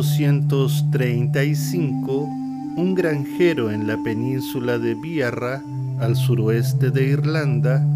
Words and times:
En 0.00 0.46
1835, 0.48 2.24
un 2.76 2.94
granjero 2.94 3.70
en 3.70 3.86
la 3.86 4.02
península 4.02 4.78
de 4.78 4.94
Biarra, 4.94 5.62
al 5.98 6.16
suroeste 6.16 6.90
de 6.90 7.04
Irlanda, 7.04 7.86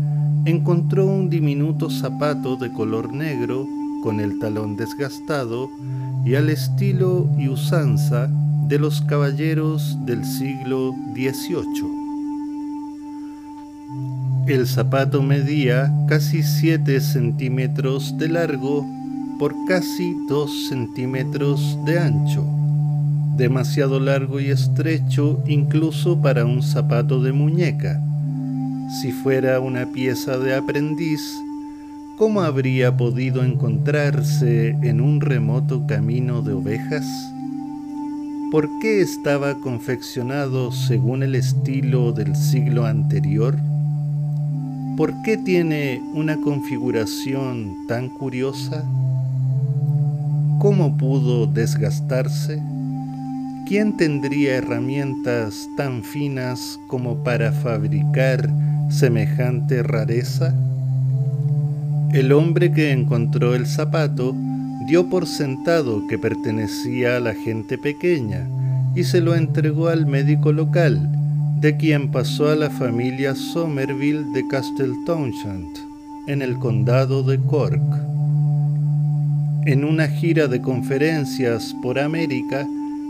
encontró 0.45 1.07
un 1.07 1.31
diminuto 1.31 1.89
zapato 1.89 2.57
de 2.57 2.71
color 2.75 3.11
negro 3.15 3.67
con 4.03 4.21
el 4.21 4.39
talón 4.39 4.77
desgastado 4.77 5.71
y 6.27 6.35
al 6.35 6.51
estilo 6.51 7.27
y 7.39 7.49
usanza 7.49 8.29
de 8.69 8.79
los 8.79 9.01
caballeros 9.01 9.97
del 10.05 10.27
siglo 10.27 10.93
XVIII. 11.15 11.89
El 14.47 14.67
zapato 14.67 15.23
medía 15.23 15.91
casi 16.07 16.43
7 16.43 17.01
centímetros 17.01 18.19
de 18.19 18.29
largo 18.29 18.85
por 19.39 19.55
casi 19.67 20.17
2 20.29 20.69
centímetros 20.69 21.79
de 21.85 21.99
ancho, 21.99 22.45
demasiado 23.37 23.99
largo 23.99 24.41
y 24.41 24.51
estrecho 24.51 25.43
incluso 25.47 26.21
para 26.21 26.45
un 26.45 26.63
zapato 26.63 27.21
de 27.23 27.33
muñeca. 27.33 28.01
Si 29.01 29.13
fuera 29.13 29.61
una 29.61 29.87
pieza 29.87 30.39
de 30.39 30.55
aprendiz, 30.55 31.21
¿cómo 32.17 32.43
habría 32.43 32.97
podido 32.97 33.43
encontrarse 33.43 34.71
en 34.83 35.01
un 35.01 35.21
remoto 35.21 35.87
camino 35.87 36.43
de 36.43 36.53
ovejas? 36.53 37.07
¿Por 38.53 38.69
qué 38.81 39.01
estaba 39.01 39.55
confeccionado 39.55 40.71
según 40.71 41.25
el 41.25 41.35
estilo 41.35 42.13
del 42.13 42.37
siglo 42.37 42.87
anterior? 42.87 43.57
¿Por 44.97 45.13
qué 45.23 45.37
tiene 45.37 46.01
una 46.15 46.37
configuración 46.37 47.75
tan 47.89 48.09
curiosa? 48.11 48.85
¿Cómo 50.65 50.97
pudo 50.97 51.47
desgastarse? 51.47 52.59
¿Quién 53.69 53.99
tendría 53.99 54.57
herramientas 54.57 55.69
tan 55.77 56.03
finas 56.03 56.81
como 56.87 57.23
para 57.23 57.53
fabricar 57.53 58.49
semejante 58.89 59.83
rareza? 59.83 60.55
El 62.15 62.33
hombre 62.33 62.73
que 62.73 62.93
encontró 62.93 63.55
el 63.55 63.67
zapato 63.67 64.35
dio 64.89 65.11
por 65.11 65.27
sentado 65.27 66.07
que 66.07 66.19
pertenecía 66.19 67.19
a 67.19 67.21
la 67.21 67.35
gente 67.35 67.77
pequeña 67.77 68.49
y 68.95 69.05
se 69.05 69.21
lo 69.21 69.35
entregó 69.35 69.89
al 69.89 70.07
médico 70.07 70.51
local, 70.51 70.99
de 71.61 71.77
quien 71.77 72.11
pasó 72.11 72.49
a 72.49 72.57
la 72.57 72.71
familia 72.71 73.35
Somerville 73.35 74.33
de 74.33 74.49
Castle 74.49 74.95
Townshend, 75.05 75.77
en 76.27 76.41
el 76.41 76.59
condado 76.59 77.23
de 77.23 77.39
Cork. 77.39 78.14
En 79.67 79.83
una 79.83 80.09
gira 80.09 80.47
de 80.47 80.61
conferencias 80.61 81.75
por 81.81 81.99
América, 81.99 82.67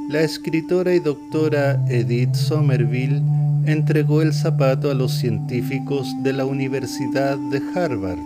la 0.09 0.21
escritora 0.21 0.95
y 0.95 1.01
doctora 1.01 1.85
Edith 1.89 2.35
Somerville 2.35 3.21
entregó 3.67 4.23
el 4.23 4.33
zapato 4.33 4.89
a 4.89 4.95
los 4.95 5.11
científicos 5.11 6.15
de 6.23 6.33
la 6.33 6.45
Universidad 6.45 7.37
de 7.51 7.61
Harvard 7.75 8.21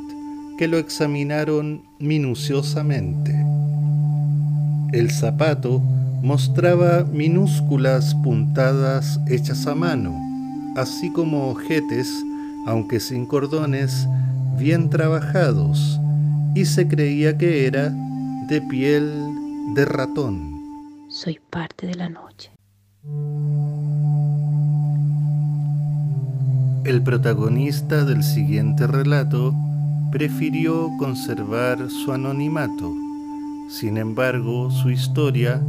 que 0.58 0.68
lo 0.68 0.76
examinaron 0.76 1.80
minuciosamente. 2.00 3.34
El 4.92 5.10
zapato 5.10 5.80
mostraba 6.22 7.04
minúsculas 7.04 8.14
puntadas 8.16 9.20
hechas 9.26 9.66
a 9.66 9.74
mano, 9.74 10.14
así 10.76 11.10
como 11.12 11.48
ojetes, 11.48 12.12
aunque 12.66 13.00
sin 13.00 13.24
cordones, 13.24 14.06
bien 14.58 14.90
trabajados, 14.90 15.98
y 16.54 16.66
se 16.66 16.86
creía 16.88 17.38
que 17.38 17.66
era 17.66 17.94
de 18.48 18.62
piel 18.62 19.74
de 19.74 19.84
ratón. 19.84 20.62
Soy 21.10 21.38
parte 21.50 21.86
de 21.86 21.94
la 21.94 22.08
noche. 22.08 22.50
El 26.84 27.02
protagonista 27.02 28.06
del 28.06 28.22
siguiente 28.22 28.86
relato 28.86 29.54
prefirió 30.10 30.88
conservar 30.98 31.90
su 31.90 32.10
anonimato. 32.10 32.94
Sin 33.68 33.98
embargo, 33.98 34.70
su 34.70 34.88
historia 34.88 35.60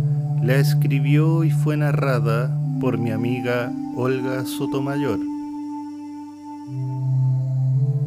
la 0.42 0.56
escribió 0.56 1.44
y 1.44 1.52
fue 1.52 1.76
narrada 1.76 2.58
por 2.80 2.98
mi 2.98 3.12
amiga 3.12 3.74
Olga 3.98 4.46
Sotomayor. 4.46 5.20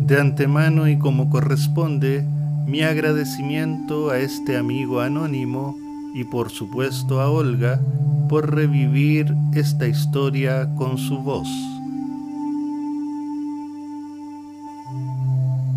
De 0.01 0.19
antemano 0.19 0.89
y 0.89 0.99
como 0.99 1.29
corresponde, 1.29 2.27
mi 2.67 2.83
agradecimiento 2.83 4.11
a 4.11 4.19
este 4.19 4.57
amigo 4.57 5.01
anónimo 5.01 5.77
y 6.15 6.25
por 6.25 6.51
supuesto 6.51 7.21
a 7.21 7.31
Olga 7.31 7.81
por 8.29 8.55
revivir 8.55 9.35
esta 9.55 9.87
historia 9.87 10.69
con 10.77 10.97
su 10.97 11.19
voz. 11.19 11.49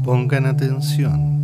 Pongan 0.03 0.45
atención. 0.45 1.35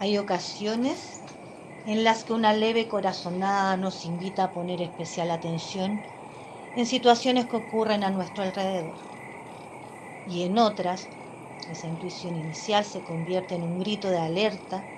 Hay 0.00 0.16
ocasiones 0.16 1.20
en 1.92 2.04
las 2.04 2.24
que 2.24 2.32
una 2.32 2.54
leve 2.54 2.88
corazonada 2.88 3.76
nos 3.76 4.06
invita 4.06 4.44
a 4.44 4.52
poner 4.56 4.80
especial 4.80 5.30
atención 5.30 5.90
en 6.74 6.86
situaciones 6.86 7.48
que 7.48 7.56
ocurren 7.56 8.04
a 8.04 8.10
nuestro 8.10 8.44
alrededor. 8.44 8.98
Y 10.24 10.44
en 10.44 10.56
otras, 10.56 11.10
esa 11.66 11.86
intuición 11.86 12.34
inicial 12.34 12.86
se 12.86 13.02
convierte 13.02 13.54
en 13.54 13.64
un 13.64 13.78
grito 13.78 14.08
de 14.10 14.18
alerta 14.18 14.88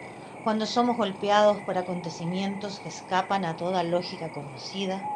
cuando 0.41 0.64
somos 0.64 0.97
golpeados 0.97 1.62
por 1.64 1.76
acontecimientos 1.76 2.78
que 2.78 2.88
escapan 2.88 3.44
a 3.44 3.56
toda 3.56 3.82
lógica 3.82 4.31
conocida 4.31 5.10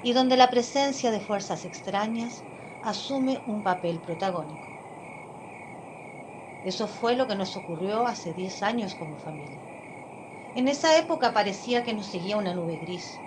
y 0.00 0.12
donde 0.14 0.36
la 0.36 0.50
presencia 0.50 1.10
de 1.10 1.20
fuerzas 1.20 1.64
extrañas 1.64 2.46
asume 2.80 3.42
un 3.46 3.62
papel 3.62 4.00
protagónico. 4.02 4.78
Eso 6.62 6.88
fue 6.88 7.14
lo 7.14 7.26
que 7.28 7.36
nos 7.36 7.56
ocurrió 7.56 8.06
hace 8.06 8.32
10 8.32 8.62
años 8.62 8.94
como 8.94 9.18
familia. 9.18 9.71
En 10.54 10.66
esa 10.68 10.96
época 10.98 11.34
parecía 11.34 11.82
que 11.84 11.92
nos 11.92 12.06
seguía 12.06 12.38
una 12.38 12.54
nube 12.54 12.76
gris. 12.78 13.22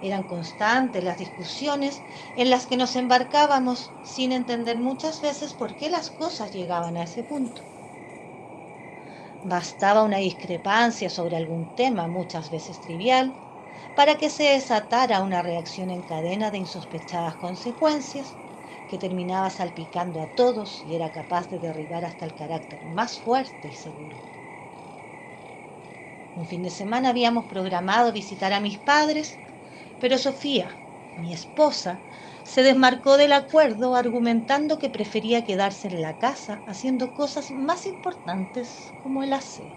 Eran 0.00 0.24
constantes 0.24 1.04
las 1.04 1.18
discusiones 1.18 2.04
en 2.34 2.50
las 2.50 2.66
que 2.66 2.76
nos 2.76 2.96
embarcábamos 2.96 3.96
sin 4.02 4.32
entender 4.32 4.78
muchas 4.78 5.20
veces 5.22 5.54
por 5.54 5.76
qué 5.76 5.90
las 5.90 6.10
cosas 6.10 6.52
llegaban 6.52 6.96
a 6.96 7.04
ese 7.04 7.24
punto. 7.24 7.62
Bastaba 9.42 10.02
una 10.04 10.16
discrepancia 10.18 11.10
sobre 11.10 11.36
algún 11.36 11.74
tema, 11.74 12.08
muchas 12.08 12.48
veces 12.50 12.80
trivial, 12.80 13.38
para 13.94 14.16
que 14.18 14.30
se 14.30 14.44
desatara 14.44 15.22
una 15.22 15.42
reacción 15.42 15.90
en 15.90 16.02
cadena 16.02 16.50
de 16.50 16.58
insospechadas 16.58 17.36
consecuencias 17.36 18.38
que 18.86 18.98
terminaba 18.98 19.50
salpicando 19.50 20.22
a 20.22 20.32
todos 20.32 20.82
y 20.84 20.94
era 20.94 21.12
capaz 21.12 21.48
de 21.50 21.58
derribar 21.58 22.04
hasta 22.06 22.24
el 22.24 22.34
carácter 22.34 22.84
más 22.86 23.18
fuerte 23.20 23.68
y 23.68 23.74
seguro. 23.74 24.18
Un 26.40 26.44
fin 26.50 26.62
de 26.62 26.70
semana 26.80 27.08
habíamos 27.10 27.46
programado 27.52 28.12
visitar 28.20 28.52
a 28.52 28.60
mis 28.66 28.78
padres, 28.90 29.40
pero 30.00 30.18
Sofía, 30.18 30.68
mi 31.14 31.32
esposa, 31.34 32.06
se 32.44 32.62
desmarcó 32.62 33.16
del 33.18 33.32
acuerdo 33.32 33.96
argumentando 33.96 34.78
que 34.78 34.90
prefería 34.90 35.44
quedarse 35.44 35.88
en 35.88 36.02
la 36.02 36.18
casa 36.18 36.62
haciendo 36.66 37.14
cosas 37.14 37.50
más 37.52 37.86
importantes 37.86 38.94
como 38.98 39.22
el 39.22 39.32
aseo. 39.34 39.76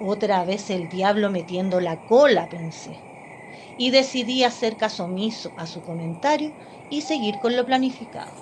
Otra 0.00 0.44
vez 0.44 0.70
el 0.70 0.88
diablo 0.88 1.30
metiendo 1.30 1.78
la 1.80 2.02
cola, 2.02 2.48
pensé, 2.48 3.06
y 3.76 3.90
decidí 3.90 4.44
hacer 4.44 4.76
caso 4.76 5.04
omiso 5.06 5.54
a 5.56 5.66
su 5.66 5.82
comentario 5.82 6.54
y 6.88 7.02
seguir 7.02 7.38
con 7.38 7.56
lo 7.56 7.66
planificado. 7.66 8.36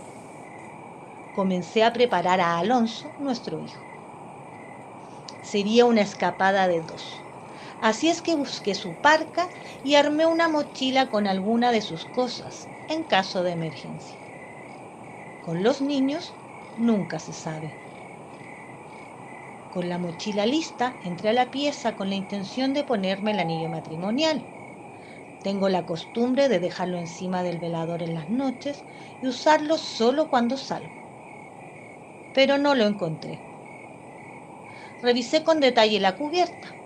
Comencé 1.37 1.81
a 1.85 1.93
preparar 1.93 2.41
a 2.41 2.59
Alonso, 2.59 3.15
nuestro 3.17 3.61
hijo. 3.61 3.86
Sería 5.51 5.85
una 5.85 6.01
escapada 6.03 6.67
de 6.67 6.81
dos 6.81 7.25
Así 7.79 8.09
es 8.09 8.21
que 8.21 8.35
busqué 8.35 8.75
su 8.75 8.99
parca 8.99 9.49
y 9.81 9.95
armé 9.95 10.27
una 10.27 10.49
mochila 10.49 11.09
con 11.09 11.29
alguna 11.29 11.71
de 11.71 11.83
sus 11.83 12.05
cosas 12.05 12.69
en 12.89 13.05
caso 13.05 13.45
de 13.45 13.53
emergencia. 13.53 14.19
Con 15.41 15.63
los 15.63 15.81
niños 15.81 16.41
nunca 16.75 17.21
se 17.21 17.33
sabe. 17.33 17.79
Con 19.69 19.89
la 19.89 19.99
mochila 19.99 20.47
lista, 20.47 20.99
entré 21.01 21.29
a 21.29 21.33
la 21.33 21.53
pieza 21.53 21.95
con 21.95 22.09
la 22.09 22.17
intención 22.17 22.73
de 22.73 22.83
ponerme 22.83 23.31
el 23.31 23.39
anillo 23.39 23.69
matrimonial. 23.71 24.51
Tengo 25.43 25.69
la 25.69 25.87
costumbre 25.87 26.49
de 26.49 26.59
dejarlo 26.59 26.99
encima 26.99 27.45
del 27.45 27.61
velador 27.61 28.03
en 28.03 28.15
las 28.15 28.29
noches 28.29 28.85
y 29.21 29.29
usarlo 29.29 29.79
solo 29.79 30.29
cuando 30.29 30.57
salgo. 30.57 31.05
Pero 32.33 32.59
no 32.59 32.75
lo 32.75 32.85
encontré. 32.85 33.46
Revisé 35.01 35.43
con 35.43 35.61
detalle 35.61 36.01
la 36.01 36.17
cubierta 36.17 36.79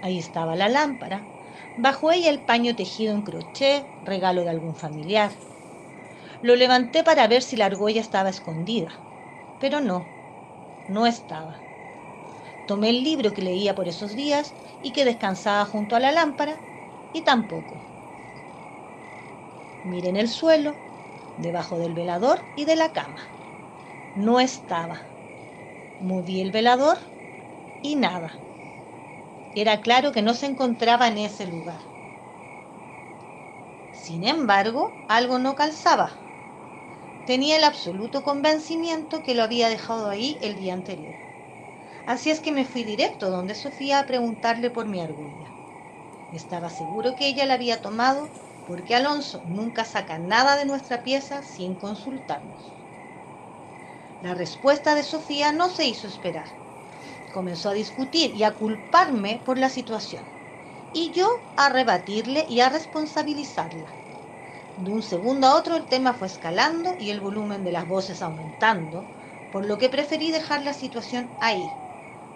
Ahí 0.00 0.18
estaba 0.18 0.56
la 0.56 0.68
lámpara, 0.68 1.30
Bajo 1.76 2.12
ella 2.12 2.30
el 2.30 2.44
paño 2.44 2.76
tejido 2.76 3.14
en 3.14 3.22
crochet, 3.22 3.92
regalo 4.00 4.44
de 4.44 4.50
algún 4.50 4.76
familiar. 4.76 5.32
Lo 6.40 6.56
levanté 6.56 7.04
para 7.04 7.28
ver 7.28 7.42
si 7.42 7.56
la 7.56 7.66
argolla 7.66 8.00
estaba 8.00 8.28
escondida, 8.28 9.04
pero 9.58 9.80
no, 9.80 10.16
no 10.86 11.06
estaba. 11.06 11.66
Tomé 12.66 12.90
el 12.90 13.02
libro 13.02 13.34
que 13.34 13.42
leía 13.42 13.74
por 13.74 13.88
esos 13.88 14.14
días 14.14 14.54
y 14.80 14.92
que 14.92 15.04
descansaba 15.04 15.64
junto 15.66 15.96
a 15.96 16.00
la 16.00 16.12
lámpara 16.12 16.64
y 17.12 17.22
tampoco. 17.22 17.82
Miré 19.82 20.08
en 20.10 20.16
el 20.16 20.28
suelo, 20.28 20.84
debajo 21.36 21.78
del 21.78 21.94
velador 21.94 22.48
y 22.54 22.64
de 22.64 22.76
la 22.76 22.92
cama. 22.92 23.36
No 24.14 24.40
estaba. 24.40 25.16
Moví 25.98 26.40
el 26.40 26.52
velador 26.52 26.98
y 27.82 27.96
nada. 27.96 28.44
Era 29.52 29.82
claro 29.82 30.10
que 30.10 30.22
no 30.22 30.32
se 30.32 30.46
encontraba 30.46 31.06
en 31.06 31.18
ese 31.18 31.46
lugar. 31.46 31.82
Sin 33.90 34.24
embargo, 34.24 35.02
algo 35.06 35.38
no 35.38 35.54
calzaba. 35.54 36.24
Tenía 37.24 37.56
el 37.56 37.62
absoluto 37.64 38.24
convencimiento 38.24 39.22
que 39.22 39.34
lo 39.36 39.44
había 39.44 39.68
dejado 39.68 40.08
ahí 40.10 40.38
el 40.42 40.56
día 40.56 40.74
anterior. 40.74 41.20
Así 42.06 42.30
es 42.30 42.40
que 42.40 42.52
me 42.52 42.64
fui 42.66 42.84
directo 42.84 43.30
donde 43.30 43.54
Sofía 43.54 44.00
a 44.00 44.06
preguntarle 44.06 44.70
por 44.70 44.86
mi 44.86 45.00
argolla. 45.00 45.56
Estaba 46.30 46.70
seguro 46.70 47.14
que 47.16 47.28
ella 47.28 47.46
la 47.46 47.54
había 47.54 47.82
tomado 47.82 48.34
porque 48.64 48.94
Alonso 48.96 49.42
nunca 49.46 49.84
saca 49.84 50.18
nada 50.18 50.56
de 50.56 50.66
nuestra 50.66 51.02
pieza 51.02 51.42
sin 51.42 51.76
consultarnos. 51.76 52.76
La 54.20 54.32
respuesta 54.32 54.94
de 54.94 55.02
Sofía 55.02 55.50
no 55.50 55.68
se 55.70 55.86
hizo 55.88 56.06
esperar. 56.06 56.46
Comenzó 57.38 57.68
a 57.70 57.74
discutir 57.84 58.34
y 58.34 58.42
a 58.42 58.56
culparme 58.56 59.42
por 59.44 59.58
la 59.58 59.70
situación, 59.70 60.28
y 60.90 61.12
yo 61.12 61.28
a 61.54 61.68
rebatirle 61.68 62.44
y 62.48 62.58
a 62.62 62.68
responsabilizarla. 62.68 64.00
De 64.74 64.90
un 64.90 65.02
segundo 65.04 65.46
a 65.46 65.54
otro 65.56 65.76
el 65.76 65.86
tema 65.86 66.14
fue 66.14 66.26
escalando 66.26 66.96
y 66.98 67.10
el 67.10 67.20
volumen 67.20 67.62
de 67.62 67.70
las 67.70 67.86
voces 67.86 68.22
aumentando, 68.22 69.12
por 69.50 69.66
lo 69.66 69.78
que 69.78 69.88
preferí 69.88 70.32
dejar 70.32 70.64
la 70.64 70.74
situación 70.74 71.36
ahí, 71.38 71.80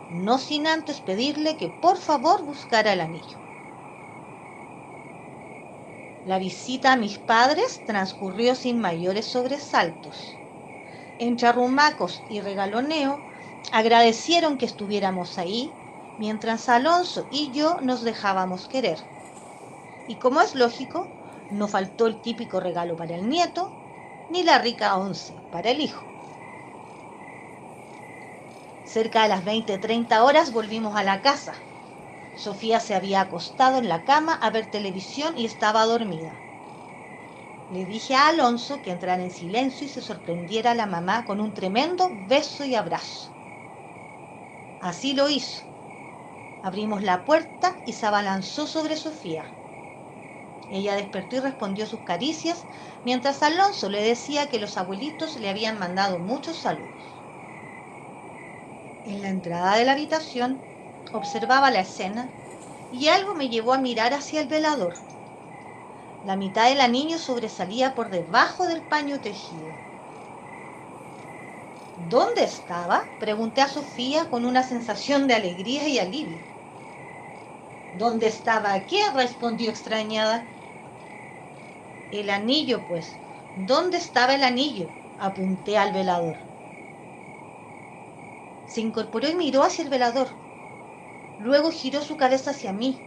no 0.09 0.39
sin 0.39 0.69
antes 0.69 1.01
pedirle 1.01 1.57
que 1.57 1.69
por 1.71 1.97
favor 1.99 2.45
buscara 2.45 2.93
el 2.93 3.01
anillo. 3.01 3.39
La 6.23 6.39
visita 6.39 6.93
a 6.93 6.97
mis 6.97 7.19
padres 7.19 7.83
transcurrió 7.85 8.55
sin 8.55 8.79
mayores 8.79 9.27
sobresaltos. 9.27 10.41
Entre 11.19 11.49
arrumacos 11.49 12.25
y 12.29 12.41
regaloneo, 12.41 13.27
agradecieron 13.73 14.59
que 14.59 14.67
estuviéramos 14.67 15.37
ahí, 15.39 15.81
mientras 16.17 16.69
Alonso 16.69 17.27
y 17.31 17.53
yo 17.53 17.81
nos 17.83 18.03
dejábamos 18.03 18.69
querer. 18.69 19.11
Y 20.07 20.19
como 20.21 20.41
es 20.41 20.55
lógico, 20.55 21.17
no 21.49 21.67
faltó 21.67 22.07
el 22.07 22.21
típico 22.21 22.61
regalo 22.61 22.95
para 22.97 23.17
el 23.17 23.29
nieto, 23.29 23.79
ni 24.29 24.45
la 24.45 24.59
rica 24.59 24.97
once 24.97 25.43
para 25.51 25.71
el 25.71 25.81
hijo. 25.81 26.15
Cerca 28.85 29.23
de 29.25 29.29
las 29.29 29.45
20-30 29.45 30.23
horas 30.23 30.53
volvimos 30.53 30.95
a 30.95 31.03
la 31.03 31.21
casa. 31.21 31.67
Sofía 32.35 32.81
se 32.81 32.95
había 32.95 33.21
acostado 33.23 33.79
en 33.79 33.89
la 33.89 34.05
cama 34.05 34.35
a 34.35 34.51
ver 34.51 34.67
televisión 34.69 35.39
y 35.39 35.47
estaba 35.47 35.85
dormida. 35.87 36.45
Le 37.67 37.87
dije 37.87 38.15
a 38.15 38.29
Alonso 38.29 38.83
que 38.83 38.93
entrara 38.93 39.21
en 39.21 39.33
silencio 39.33 39.85
y 39.85 39.91
se 39.91 40.01
sorprendiera 40.01 40.71
a 40.71 40.75
la 40.77 40.87
mamá 40.87 41.25
con 41.25 41.41
un 41.41 41.53
tremendo 41.55 42.13
beso 42.15 42.65
y 42.65 42.77
abrazo. 42.77 43.33
Así 44.83 45.15
lo 45.15 45.31
hizo. 45.31 45.63
Abrimos 46.63 47.03
la 47.03 47.25
puerta 47.25 47.83
y 47.85 47.95
se 47.95 48.07
abalanzó 48.07 48.67
sobre 48.67 48.97
Sofía. 48.97 49.57
Ella 50.69 50.97
despertó 50.97 51.37
y 51.37 51.39
respondió 51.39 51.87
sus 51.87 52.03
caricias, 52.03 52.67
mientras 53.05 53.45
Alonso 53.45 53.89
le 53.89 54.03
decía 54.03 54.49
que 54.49 54.59
los 54.59 54.77
abuelitos 54.77 55.37
le 55.37 55.49
habían 55.49 55.79
mandado 55.79 56.19
muchos 56.19 56.59
saludos. 56.59 57.25
En 59.05 59.23
la 59.23 59.29
entrada 59.29 59.77
de 59.77 59.85
la 59.85 59.93
habitación 59.93 60.67
observaba 61.13 61.71
la 61.71 61.79
escena 61.83 62.37
y 62.91 63.07
algo 63.09 63.37
me 63.37 63.49
llevó 63.49 63.75
a 63.75 63.79
mirar 63.79 64.13
hacia 64.13 64.41
el 64.41 64.49
velador. 64.49 64.97
La 66.23 66.37
mitad 66.37 66.71
del 66.71 66.81
anillo 66.81 67.19
sobresalía 67.19 67.95
por 67.95 68.09
debajo 68.09 68.67
del 68.67 68.83
paño 68.83 69.21
tejido. 69.21 69.82
¿Dónde 72.15 72.43
estaba? 72.45 72.99
Pregunté 73.19 73.61
a 73.63 73.69
Sofía 73.69 74.29
con 74.29 74.45
una 74.45 74.63
sensación 74.63 75.27
de 75.27 75.35
alegría 75.35 75.89
y 75.89 75.99
alivio. 75.99 76.45
¿Dónde 78.01 78.27
estaba 78.27 78.85
qué? 78.87 79.01
respondió 79.15 79.71
extrañada. 79.71 80.53
El 82.13 82.31
anillo, 82.31 82.87
pues. 82.87 83.21
¿Dónde 83.55 83.97
estaba 83.97 84.37
el 84.37 84.45
anillo? 84.45 84.95
Apunté 85.17 85.77
al 85.79 85.93
velador. 85.93 86.39
Se 88.65 88.81
incorporó 88.81 89.29
y 89.29 89.37
miró 89.37 89.63
hacia 89.63 89.85
el 89.85 89.89
velador. 89.89 90.41
Luego 91.37 91.71
giró 91.73 92.03
su 92.03 92.17
cabeza 92.17 92.53
hacia 92.53 92.73
mí. 92.73 93.07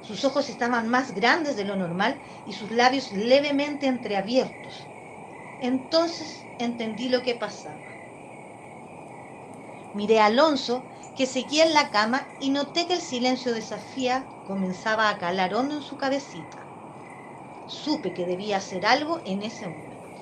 Sus 0.00 0.24
ojos 0.24 0.48
estaban 0.50 0.88
más 0.88 1.14
grandes 1.14 1.56
de 1.56 1.64
lo 1.64 1.76
normal 1.76 2.22
y 2.44 2.54
sus 2.54 2.70
labios 2.72 3.12
levemente 3.12 3.86
entreabiertos. 3.86 4.92
Entonces 5.60 6.48
entendí 6.58 7.08
lo 7.10 7.22
que 7.22 7.36
pasaba. 7.36 7.91
Miré 9.92 10.20
a 10.20 10.26
Alonso, 10.26 10.86
que 11.14 11.26
seguía 11.26 11.64
en 11.66 11.74
la 11.74 11.90
cama, 11.90 12.34
y 12.38 12.50
noté 12.50 12.86
que 12.86 12.94
el 12.94 13.00
silencio 13.02 13.52
de 13.54 13.62
Sofía 13.62 14.30
comenzaba 14.42 15.08
a 15.08 15.18
calar 15.18 15.54
hondo 15.54 15.74
en 15.76 15.82
su 15.82 15.96
cabecita. 15.96 16.72
Supe 17.66 18.14
que 18.14 18.26
debía 18.26 18.58
hacer 18.58 18.86
algo 18.86 19.20
en 19.24 19.42
ese 19.42 19.68
momento. 19.68 20.20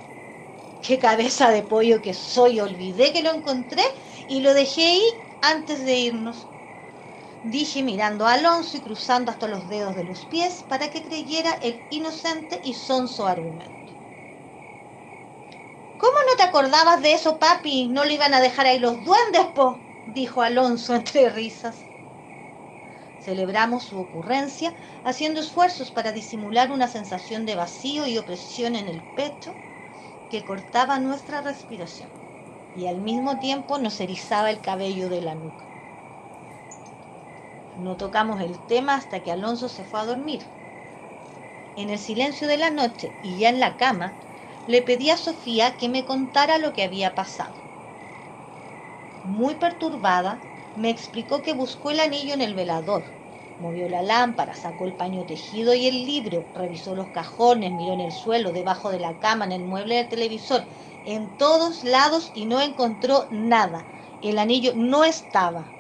¡Qué 0.80 0.98
cabeza 0.98 1.50
de 1.50 1.62
pollo 1.62 2.02
que 2.02 2.14
soy! 2.14 2.60
Olvidé 2.60 3.12
que 3.12 3.22
lo 3.22 3.32
encontré 3.34 3.82
y 4.26 4.40
lo 4.40 4.54
dejé 4.54 4.86
ahí 4.88 5.02
antes 5.40 5.84
de 5.84 5.96
irnos 5.98 6.48
dije 7.42 7.82
mirando 7.82 8.26
a 8.26 8.32
Alonso 8.34 8.76
y 8.78 8.82
cruzando 8.82 9.30
hasta 9.30 9.46
los 9.48 9.68
dedos 9.68 9.94
de 9.96 10.04
los 10.04 10.24
pies 10.26 10.62
para 10.62 10.90
que 10.90 11.02
creyera 11.02 11.52
el 11.60 11.86
inocente 11.90 12.60
y 12.64 12.74
sonso 12.74 13.26
argumento. 13.26 13.79
¿Cómo 16.00 16.14
no 16.28 16.36
te 16.36 16.42
acordabas 16.42 17.00
de 17.02 17.12
eso, 17.12 17.38
papi? 17.38 17.88
¿No 17.88 18.04
le 18.04 18.14
iban 18.14 18.34
a 18.34 18.40
dejar 18.40 18.66
ahí 18.66 18.78
los 18.80 19.04
duendes, 19.04 19.46
po? 19.54 19.86
dijo 20.04 20.42
Alonso 20.42 20.94
entre 20.94 21.28
risas. 21.30 21.90
Celebramos 23.18 23.84
su 23.84 24.00
ocurrencia 24.00 24.74
haciendo 25.04 25.40
esfuerzos 25.40 25.92
para 25.92 26.10
disimular 26.12 26.72
una 26.72 26.88
sensación 26.88 27.46
de 27.46 27.54
vacío 27.54 28.06
y 28.06 28.18
opresión 28.18 28.74
en 28.76 28.88
el 28.88 29.04
pecho 29.14 29.60
que 30.28 30.44
cortaba 30.44 30.98
nuestra 31.00 31.42
respiración 31.42 32.12
y 32.72 32.86
al 32.88 33.00
mismo 33.00 33.38
tiempo 33.38 33.78
nos 33.78 34.00
erizaba 34.00 34.50
el 34.50 34.60
cabello 34.60 35.08
de 35.08 35.22
la 35.22 35.34
nuca. 35.34 35.66
No 37.74 37.96
tocamos 37.96 38.40
el 38.40 38.64
tema 38.64 38.94
hasta 38.94 39.22
que 39.22 39.32
Alonso 39.32 39.68
se 39.68 39.84
fue 39.84 40.00
a 40.00 40.06
dormir. 40.06 40.52
En 41.74 41.90
el 41.90 41.98
silencio 41.98 42.46
de 42.46 42.58
la 42.58 42.70
noche 42.70 43.16
y 43.20 43.38
ya 43.38 43.48
en 43.48 43.58
la 43.58 43.76
cama, 43.76 44.20
le 44.64 44.82
pedí 44.82 45.10
a 45.10 45.18
Sofía 45.18 45.76
que 45.76 45.88
me 45.90 46.04
contara 46.06 46.58
lo 46.58 46.72
que 46.72 46.82
había 46.82 47.14
pasado. 47.14 47.60
Muy 49.22 49.54
perturbada, 49.54 50.46
me 50.74 50.90
explicó 50.90 51.40
que 51.40 51.54
buscó 51.54 51.90
el 51.90 52.00
anillo 52.00 52.34
en 52.34 52.42
el 52.42 52.54
velador, 52.54 53.14
movió 53.56 53.88
la 53.88 54.02
lámpara, 54.02 54.54
sacó 54.54 54.84
el 54.86 54.94
paño 54.94 55.24
tejido 55.24 55.72
y 55.74 55.86
el 55.86 56.04
libro, 56.04 56.50
revisó 56.52 56.94
los 56.94 57.10
cajones, 57.10 57.72
miró 57.72 57.94
en 57.94 58.00
el 58.00 58.12
suelo, 58.12 58.52
debajo 58.52 58.90
de 58.90 59.00
la 59.00 59.18
cama, 59.18 59.46
en 59.46 59.52
el 59.52 59.64
mueble 59.64 59.94
del 59.96 60.08
televisor, 60.10 60.68
en 61.02 61.34
todos 61.34 61.82
lados 61.82 62.30
y 62.34 62.44
no 62.44 62.60
encontró 62.60 63.26
nada. 63.30 63.88
El 64.20 64.38
anillo 64.38 64.72
no 64.76 65.04
estaba. 65.04 65.76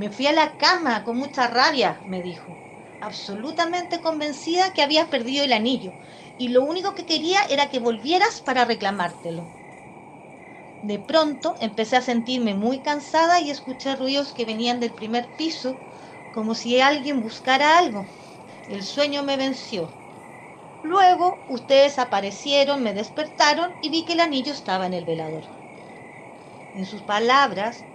Me 0.00 0.10
fui 0.10 0.26
a 0.26 0.32
la 0.32 0.56
cama 0.58 1.04
con 1.04 1.16
mucha 1.16 1.46
rabia, 1.48 2.02
me 2.04 2.20
dijo, 2.20 2.60
absolutamente 3.00 4.00
convencida 4.02 4.72
que 4.74 4.82
habías 4.82 5.08
perdido 5.08 5.42
el 5.44 5.52
anillo 5.54 5.96
y 6.36 6.48
lo 6.48 6.62
único 6.62 6.94
que 6.94 7.06
quería 7.06 7.40
era 7.50 7.70
que 7.70 7.78
volvieras 7.80 8.40
para 8.40 8.64
reclamártelo. 8.64 9.52
De 10.80 11.00
pronto 11.00 11.56
empecé 11.58 11.96
a 11.96 12.00
sentirme 12.02 12.54
muy 12.54 12.80
cansada 12.80 13.40
y 13.40 13.50
escuché 13.50 13.96
ruidos 13.96 14.32
que 14.32 14.44
venían 14.44 14.78
del 14.78 14.94
primer 14.94 15.32
piso, 15.34 15.82
como 16.30 16.54
si 16.54 16.80
alguien 16.80 17.20
buscara 17.20 17.76
algo. 17.78 18.06
El 18.68 18.84
sueño 18.84 19.24
me 19.24 19.36
venció. 19.36 19.98
Luego 20.82 21.44
ustedes 21.48 21.98
aparecieron, 21.98 22.82
me 22.82 22.94
despertaron 22.94 23.76
y 23.80 23.90
vi 23.90 24.04
que 24.04 24.14
el 24.14 24.20
anillo 24.20 24.52
estaba 24.52 24.86
en 24.86 24.94
el 24.94 25.04
velador. 25.04 25.46
En 26.74 26.84
sus 26.84 27.02
palabras 27.04 27.86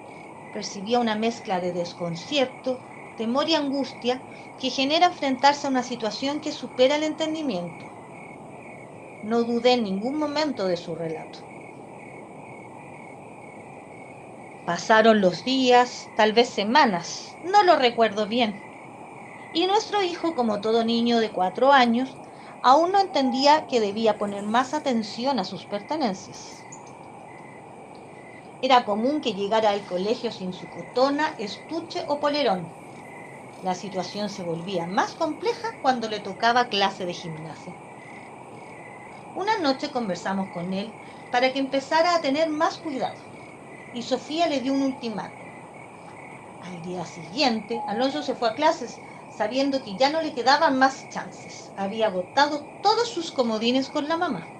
percibía 0.51 0.99
una 0.99 1.15
mezcla 1.15 1.59
de 1.61 1.73
desconcierto, 1.73 2.83
temor 3.15 3.49
y 3.49 3.55
angustia 3.55 4.25
que 4.57 4.71
genera 4.71 5.07
enfrentarse 5.07 5.67
a 5.67 5.69
una 5.71 5.83
situación 5.83 6.41
que 6.41 6.51
supera 6.51 6.95
el 6.95 7.03
entendimiento. 7.03 7.88
No 9.21 9.45
dudé 9.45 9.71
en 9.75 9.85
ningún 9.85 10.17
momento 10.17 10.67
de 10.67 10.75
su 10.75 10.93
relato. 10.93 11.39
Pasaron 14.63 15.19
los 15.19 15.43
días, 15.43 16.11
tal 16.13 16.31
vez 16.31 16.49
semanas, 16.53 17.37
no 17.41 17.61
lo 17.63 17.75
recuerdo 17.75 18.25
bien. 18.25 18.65
Y 19.51 19.67
nuestro 19.67 20.03
hijo, 20.03 20.35
como 20.35 20.61
todo 20.61 20.85
niño 20.85 21.19
de 21.19 21.31
cuatro 21.33 21.73
años, 21.73 22.19
aún 22.61 22.91
no 22.93 22.99
entendía 23.01 23.67
que 23.67 23.81
debía 23.81 24.17
poner 24.17 24.43
más 24.45 24.73
atención 24.73 25.39
a 25.39 25.45
sus 25.45 25.67
pertenencias. 25.67 26.69
Era 28.61 28.85
común 28.85 29.19
que 29.19 29.33
llegara 29.33 29.71
al 29.71 29.85
colegio 29.85 30.31
sin 30.31 30.53
su 30.53 30.69
cotona, 30.69 31.35
estuche 31.37 32.05
o 32.07 32.21
polerón. 32.21 32.73
La 33.61 33.75
situación 33.75 34.29
se 34.29 34.43
volvía 34.43 34.87
más 34.87 35.15
compleja 35.15 35.67
cuando 35.81 36.09
le 36.09 36.21
tocaba 36.21 36.69
clase 36.69 37.05
de 37.05 37.13
gimnasia. 37.13 37.79
Una 39.33 39.57
noche 39.57 39.89
conversamos 39.89 40.51
con 40.51 40.71
él 40.71 40.99
para 41.31 41.51
que 41.51 41.57
empezara 41.57 42.13
a 42.15 42.21
tener 42.21 42.47
más 42.49 42.77
cuidado 42.77 43.19
y 43.91 44.03
Sofía 44.03 44.47
le 44.47 44.61
dio 44.61 44.73
un 44.73 44.83
ultimátum. 44.83 45.55
Al 46.61 46.81
día 46.81 47.05
siguiente, 47.05 47.83
Alonso 47.85 48.23
se 48.23 48.33
fue 48.33 48.47
a 48.49 48.55
clases 48.55 49.01
sabiendo 49.27 49.83
que 49.83 49.97
ya 49.97 50.09
no 50.09 50.21
le 50.21 50.33
quedaban 50.33 50.77
más 50.77 51.09
chances. 51.09 51.73
Había 51.75 52.07
agotado 52.07 52.71
todos 52.79 53.09
sus 53.09 53.33
comodines 53.33 53.89
con 53.89 54.07
la 54.07 54.15
mamá. 54.15 54.55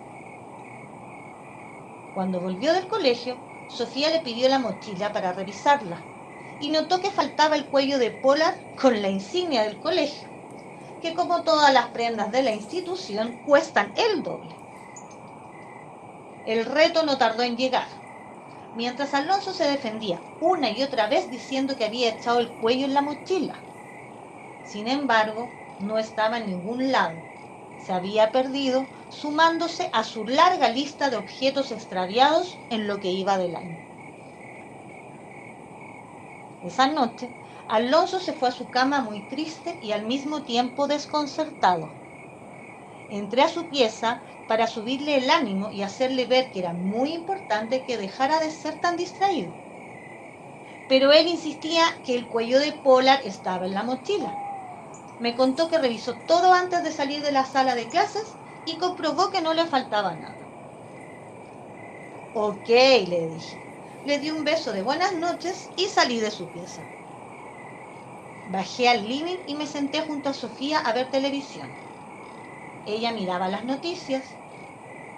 Cuando 2.12 2.40
volvió 2.40 2.74
del 2.74 2.88
colegio, 2.88 3.44
Sofía 3.66 4.12
le 4.12 4.22
pidió 4.22 4.48
la 4.48 4.60
mochila 4.60 5.12
para 5.12 5.34
revisarla 5.34 6.08
y 6.60 6.70
notó 6.70 7.00
que 7.02 7.10
faltaba 7.10 7.56
el 7.56 7.68
cuello 7.68 7.98
de 7.98 8.12
polar 8.12 8.68
con 8.76 9.02
la 9.02 9.10
insignia 9.10 9.64
del 9.64 9.80
colegio, 9.80 10.30
que 11.00 11.14
como 11.16 11.44
todas 11.44 11.74
las 11.74 11.92
prendas 11.92 12.32
de 12.32 12.44
la 12.44 12.52
institución 12.56 13.42
cuestan 13.44 13.94
el 13.96 14.24
doble. 14.24 14.59
El 16.50 16.66
reto 16.66 17.04
no 17.04 17.20
tardó 17.20 17.44
en 17.44 17.58
llegar. 17.58 17.88
Mientras 18.74 19.14
Alonso 19.14 19.54
se 19.54 19.66
defendía 19.70 20.24
una 20.40 20.72
y 20.72 20.82
otra 20.82 21.06
vez 21.08 21.30
diciendo 21.30 21.76
que 21.76 21.86
había 21.86 22.10
echado 22.10 22.40
el 22.40 22.56
cuello 22.56 22.86
en 22.86 22.96
la 22.96 23.04
mochila. 23.04 23.68
Sin 24.64 24.88
embargo, 24.88 25.54
no 25.78 26.00
estaba 26.00 26.40
en 26.40 26.48
ningún 26.48 26.92
lado. 26.92 27.22
Se 27.78 27.94
había 27.94 28.32
perdido 28.32 28.90
sumándose 29.10 29.92
a 29.94 30.04
su 30.04 30.26
larga 30.26 30.70
lista 30.70 31.12
de 31.12 31.18
objetos 31.18 31.72
extraviados 31.72 32.64
en 32.70 32.88
lo 32.88 33.00
que 33.00 33.12
iba 33.12 33.38
del 33.38 33.56
año. 33.56 33.86
Esa 36.62 36.88
noche, 36.88 37.36
Alonso 37.68 38.20
se 38.20 38.34
fue 38.34 38.50
a 38.50 38.54
su 38.54 38.72
cama 38.72 39.02
muy 39.02 39.22
triste 39.28 39.78
y 39.84 39.92
al 39.92 40.08
mismo 40.08 40.46
tiempo 40.46 40.88
desconcertado. 40.88 42.00
Entré 43.08 43.44
a 43.44 43.50
su 43.50 43.70
pieza 43.70 44.24
para 44.50 44.68
subirle 44.68 45.16
el 45.16 45.30
ánimo 45.30 45.72
y 45.72 45.82
hacerle 45.84 46.26
ver 46.26 46.52
que 46.52 46.60
era 46.60 46.74
muy 46.74 47.14
importante 47.14 47.86
que 47.86 47.98
dejara 47.98 48.42
de 48.42 48.52
ser 48.52 48.80
tan 48.82 48.98
distraído. 48.98 49.56
Pero 50.88 51.14
él 51.14 51.28
insistía 51.30 51.86
que 52.04 52.16
el 52.16 52.28
cuello 52.28 52.60
de 52.60 52.74
Polar 52.74 53.22
estaba 53.24 53.66
en 53.66 53.74
la 53.74 53.84
mochila. 53.84 54.42
Me 55.18 55.36
contó 55.36 55.70
que 55.70 55.80
revisó 55.80 56.22
todo 56.22 56.54
antes 56.54 56.84
de 56.84 56.92
salir 56.94 57.24
de 57.24 57.32
la 57.34 57.46
sala 57.46 57.76
de 57.76 57.90
clases 57.90 58.40
y 58.66 58.78
comprobó 58.78 59.32
que 59.32 59.42
no 59.42 59.54
le 59.54 59.68
faltaba 59.68 60.16
nada. 60.18 60.52
Ok, 62.32 62.70
le 63.12 63.28
dije. 63.28 63.64
Le 64.04 64.18
di 64.18 64.32
un 64.32 64.44
beso 64.44 64.72
de 64.74 64.82
buenas 64.82 65.14
noches 65.16 65.70
y 65.76 65.90
salí 65.90 66.20
de 66.20 66.32
su 66.32 66.50
pieza. 66.50 66.92
Bajé 68.44 68.90
al 68.90 69.08
living 69.08 69.44
y 69.46 69.56
me 69.56 69.66
senté 69.66 70.02
junto 70.02 70.28
a 70.28 70.34
Sofía 70.34 70.80
a 70.80 70.92
ver 70.92 71.10
televisión. 71.10 71.80
Ella 72.84 73.14
miraba 73.14 73.48
las 73.48 73.64
noticias. 73.64 74.39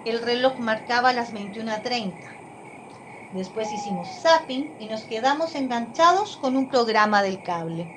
El 0.04 0.22
reloj 0.22 0.60
marcaba 0.60 1.14
las 1.14 1.34
21.30. 1.34 2.28
Después 3.30 3.72
hicimos 3.72 4.20
zapping 4.22 4.76
y 4.78 4.88
nos 4.88 5.06
quedamos 5.06 5.56
enganchados 5.56 6.38
con 6.38 6.58
un 6.58 6.68
programa 6.68 7.24
del 7.24 7.42
cable. 7.44 7.96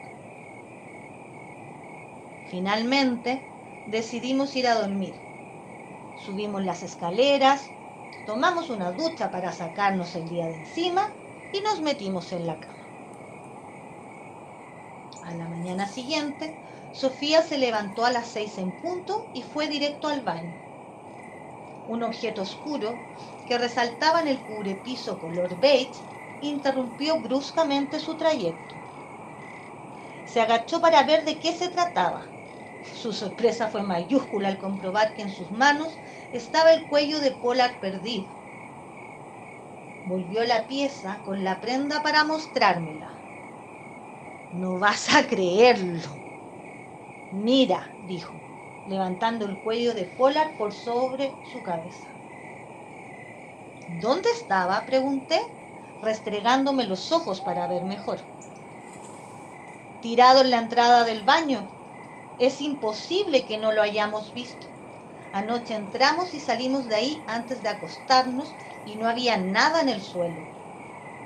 Finalmente 2.44 3.48
decidimos 3.84 4.54
ir 4.56 4.66
a 4.68 4.74
dormir. 4.74 5.24
Subimos 6.14 6.64
las 6.64 6.82
escaleras, 6.82 7.74
tomamos 8.24 8.70
una 8.70 8.92
ducha 8.92 9.30
para 9.30 9.52
sacarnos 9.52 10.14
el 10.14 10.28
día 10.28 10.46
de 10.46 10.56
encima 10.56 11.18
y 11.50 11.60
nos 11.62 11.80
metimos 11.80 12.32
en 12.32 12.46
la 12.46 12.60
cama. 12.60 12.92
A 15.22 15.34
la 15.34 15.48
mañana 15.48 15.88
siguiente, 15.88 16.60
Sofía 16.92 17.42
se 17.42 17.58
levantó 17.58 18.04
a 18.04 18.12
las 18.12 18.28
seis 18.30 18.58
en 18.58 18.72
punto 18.78 19.30
y 19.32 19.42
fue 19.42 19.68
directo 19.68 20.08
al 20.08 20.22
baño. 20.22 20.63
Un 21.86 22.02
objeto 22.02 22.42
oscuro 22.42 23.06
que 23.46 23.58
resaltaba 23.58 24.20
en 24.20 24.28
el 24.28 24.42
cubrepiso 24.42 25.18
color 25.18 25.58
beige 25.58 26.04
interrumpió 26.40 27.20
bruscamente 27.20 28.00
su 28.00 28.16
trayecto. 28.16 28.76
Se 30.24 30.40
agachó 30.40 30.80
para 30.80 31.02
ver 31.04 31.24
de 31.24 31.38
qué 31.38 31.52
se 31.56 31.68
trataba. 31.70 32.34
Su 32.82 33.12
sorpresa 33.12 33.68
fue 33.68 33.82
mayúscula 33.82 34.48
al 34.48 34.58
comprobar 34.58 35.14
que 35.14 35.22
en 35.22 35.30
sus 35.30 35.50
manos 35.50 36.00
estaba 36.32 36.72
el 36.72 36.86
cuello 36.86 37.20
de 37.20 37.30
Polar 37.32 37.78
perdido. 37.80 38.34
Volvió 40.04 40.44
la 40.44 40.66
pieza 40.68 41.20
con 41.24 41.42
la 41.42 41.60
prenda 41.60 42.02
para 42.02 42.24
mostrármela. 42.24 43.24
No 44.52 44.78
vas 44.78 45.12
a 45.14 45.26
creerlo. 45.26 46.24
Mira, 47.30 47.94
dijo, 48.00 48.43
levantando 48.84 49.46
el 49.46 49.60
cuello 49.60 49.94
de 49.94 50.06
Polar 50.06 50.56
por 50.56 50.74
sobre 50.74 51.38
su 51.42 51.62
cabeza. 51.62 52.08
¿Dónde 53.86 54.28
estaba? 54.38 54.84
pregunté, 54.84 55.40
restregándome 55.98 56.84
los 56.84 57.12
ojos 57.12 57.40
para 57.40 57.66
ver 57.66 57.84
mejor. 57.84 58.28
Tirado 59.98 60.42
en 60.42 60.50
la 60.50 60.58
entrada 60.58 61.02
del 61.04 61.24
baño. 61.24 61.74
Es 62.38 62.60
imposible 62.60 63.46
que 63.46 63.58
no 63.58 63.72
lo 63.72 63.82
hayamos 63.82 64.32
visto. 64.32 64.68
Anoche 65.32 65.74
entramos 65.74 66.34
y 66.34 66.40
salimos 66.40 66.88
de 66.88 66.96
ahí 66.96 67.24
antes 67.26 67.62
de 67.62 67.70
acostarnos 67.70 68.56
y 68.84 68.96
no 68.96 69.08
había 69.08 69.38
nada 69.38 69.80
en 69.82 69.88
el 69.90 70.02
suelo. 70.02 70.50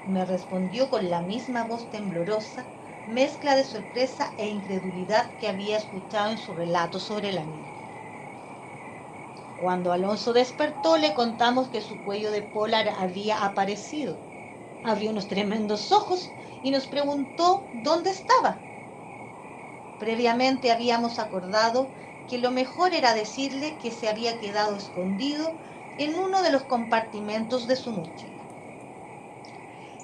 Me 0.05 0.25
respondió 0.27 0.91
con 0.91 1.11
la 1.11 1.23
misma 1.23 1.65
voz 1.65 1.91
temblorosa, 1.91 2.73
mezcla 3.09 3.57
de 3.57 3.65
sorpresa 3.65 4.35
e 4.37 4.49
incredulidad 4.49 5.37
que 5.39 5.49
había 5.49 5.77
escuchado 5.79 6.31
en 6.31 6.39
su 6.39 6.55
relato 6.55 7.01
sobre 7.01 7.33
la 7.33 7.45
niña. 7.45 7.77
Cuando 9.55 9.93
Alonso 9.93 10.33
despertó 10.33 10.97
le 10.97 11.13
contamos 11.13 11.69
que 11.69 11.83
su 11.83 12.03
cuello 12.03 12.31
de 12.31 12.41
polar 12.41 12.89
había 12.89 13.45
aparecido. 13.45 14.25
Abrió 14.83 15.11
unos 15.11 15.29
tremendos 15.29 15.93
ojos 15.93 16.35
y 16.63 16.71
nos 16.71 16.87
preguntó 16.89 17.69
dónde 17.73 18.11
estaba. 18.11 18.69
Previamente 19.99 20.73
habíamos 20.73 21.19
acordado 21.19 21.93
que 22.27 22.39
lo 22.39 22.51
mejor 22.51 22.95
era 22.95 23.13
decirle 23.13 23.77
que 23.79 23.91
se 23.93 24.09
había 24.09 24.39
quedado 24.39 24.77
escondido 24.77 25.59
en 25.99 26.15
uno 26.17 26.43
de 26.43 26.51
los 26.51 26.65
compartimentos 26.65 27.67
de 27.67 27.77
su 27.77 27.93
mochila. 27.93 28.38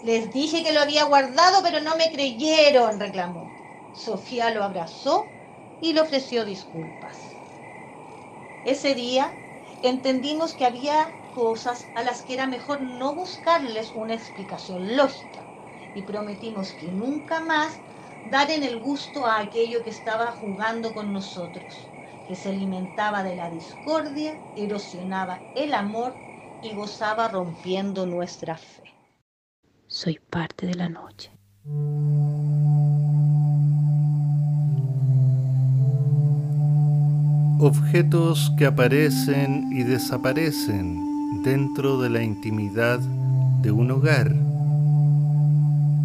Les 0.08 0.30
dije 0.30 0.62
que 0.62 0.72
lo 0.72 0.80
había 0.80 1.02
guardado, 1.04 1.60
pero 1.64 1.80
no 1.80 1.96
me 1.96 2.12
creyeron, 2.12 3.00
reclamó. 3.00 3.56
Sofía 3.90 4.50
lo 4.54 4.62
abrazó 4.62 5.34
y 5.80 5.92
le 5.94 6.00
ofreció 6.00 6.44
disculpas. 6.44 7.42
Ese 8.64 8.94
día 8.94 9.40
entendimos 9.80 10.54
que 10.54 10.66
había 10.66 11.18
cosas 11.30 11.90
a 11.94 12.02
las 12.02 12.22
que 12.24 12.34
era 12.34 12.46
mejor 12.46 12.82
no 12.82 13.14
buscarles 13.14 13.92
una 13.94 14.14
explicación 14.14 14.96
lógica 14.96 15.52
y 15.92 16.02
prometimos 16.02 16.74
que 16.74 16.90
nunca 16.92 17.40
más 17.40 17.82
dar 18.24 18.50
en 18.50 18.64
el 18.64 18.80
gusto 18.80 19.26
a 19.26 19.38
aquello 19.40 19.82
que 19.84 19.90
estaba 19.90 20.32
jugando 20.32 20.92
con 20.92 21.12
nosotros 21.12 21.92
que 22.26 22.36
se 22.36 22.48
alimentaba 22.50 23.22
de 23.22 23.36
la 23.36 23.50
discordia, 23.50 24.42
erosionaba 24.54 25.46
el 25.54 25.74
amor 25.74 26.20
y 26.60 26.72
gozaba 26.72 27.28
rompiendo 27.28 28.06
nuestra 28.06 28.56
fe. 28.56 28.93
Soy 29.86 30.18
parte 30.30 30.66
de 30.66 30.74
la 30.74 30.88
noche. 30.88 31.30
Objetos 37.60 38.52
que 38.58 38.66
aparecen 38.66 39.70
y 39.72 39.82
desaparecen 39.84 41.42
dentro 41.44 42.00
de 42.00 42.10
la 42.10 42.22
intimidad 42.22 42.98
de 43.62 43.70
un 43.70 43.90
hogar. 43.90 44.34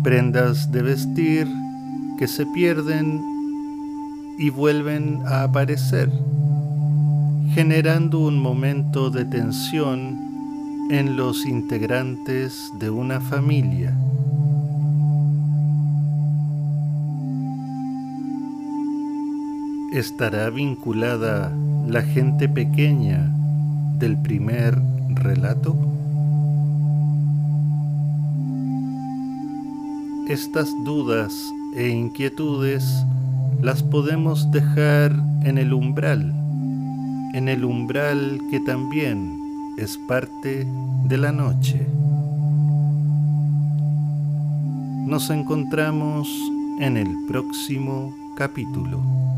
Prendas 0.04 0.72
de 0.72 0.82
vestir 0.82 1.48
que 2.18 2.28
se 2.28 2.46
pierden 2.48 3.22
y 4.38 4.50
vuelven 4.50 5.22
a 5.26 5.44
aparecer, 5.44 6.10
generando 7.54 8.20
un 8.20 8.40
momento 8.40 9.10
de 9.10 9.26
tensión 9.26 10.29
en 10.90 11.16
los 11.16 11.46
integrantes 11.46 12.72
de 12.80 12.90
una 12.90 13.22
familia. 13.22 13.96
¿Estará 19.92 20.50
vinculada 20.50 21.56
la 21.88 22.02
gente 22.02 22.50
pequeña 22.50 23.32
del 24.00 24.20
primer 24.20 24.80
relato? 25.10 25.78
Estas 30.28 30.74
dudas 30.84 31.36
e 31.76 31.88
inquietudes 31.88 33.06
las 33.62 33.84
podemos 33.84 34.52
dejar 34.52 35.12
en 35.44 35.60
el 35.60 35.72
umbral, 35.72 36.34
en 37.36 37.48
el 37.48 37.64
umbral 37.64 38.42
que 38.50 38.60
también 38.60 39.39
es 39.82 39.98
parte 39.98 40.68
de 41.06 41.18
la 41.18 41.32
noche. 41.32 41.88
Nos 45.08 45.30
encontramos 45.30 46.28
en 46.82 46.98
el 46.98 47.08
próximo 47.28 48.14
capítulo. 48.36 49.29